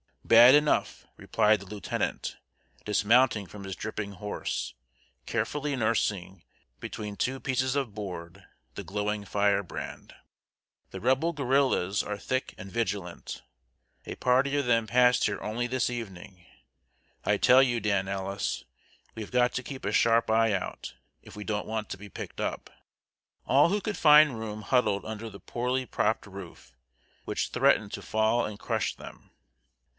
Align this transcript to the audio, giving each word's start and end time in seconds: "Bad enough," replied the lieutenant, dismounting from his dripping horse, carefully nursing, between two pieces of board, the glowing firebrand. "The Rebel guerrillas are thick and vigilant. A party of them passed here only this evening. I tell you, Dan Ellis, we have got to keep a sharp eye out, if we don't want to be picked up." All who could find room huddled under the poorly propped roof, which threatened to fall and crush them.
"Bad 0.25 0.55
enough," 0.55 1.05
replied 1.17 1.59
the 1.59 1.65
lieutenant, 1.65 2.37
dismounting 2.85 3.45
from 3.47 3.65
his 3.65 3.75
dripping 3.75 4.13
horse, 4.13 4.73
carefully 5.27 5.75
nursing, 5.75 6.43
between 6.79 7.17
two 7.17 7.39
pieces 7.39 7.75
of 7.75 7.93
board, 7.93 8.45
the 8.75 8.83
glowing 8.83 9.25
firebrand. 9.25 10.15
"The 10.91 11.01
Rebel 11.01 11.33
guerrillas 11.33 12.01
are 12.01 12.17
thick 12.17 12.55
and 12.57 12.71
vigilant. 12.71 13.43
A 14.05 14.15
party 14.15 14.55
of 14.57 14.65
them 14.65 14.87
passed 14.87 15.25
here 15.25 15.39
only 15.41 15.67
this 15.67 15.89
evening. 15.89 16.45
I 17.25 17.37
tell 17.37 17.61
you, 17.61 17.79
Dan 17.81 18.07
Ellis, 18.07 18.63
we 19.13 19.21
have 19.21 19.31
got 19.31 19.53
to 19.53 19.63
keep 19.63 19.85
a 19.85 19.91
sharp 19.91 20.31
eye 20.31 20.53
out, 20.53 20.95
if 21.21 21.35
we 21.35 21.43
don't 21.43 21.67
want 21.67 21.89
to 21.89 21.97
be 21.97 22.09
picked 22.09 22.39
up." 22.41 22.71
All 23.45 23.67
who 23.67 23.81
could 23.81 23.97
find 23.97 24.39
room 24.39 24.61
huddled 24.63 25.05
under 25.05 25.29
the 25.29 25.41
poorly 25.41 25.85
propped 25.85 26.25
roof, 26.25 26.73
which 27.25 27.49
threatened 27.49 27.91
to 27.93 28.01
fall 28.01 28.45
and 28.45 28.57
crush 28.57 28.95
them. 28.95 29.29